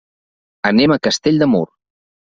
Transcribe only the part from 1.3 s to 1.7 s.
de Mur.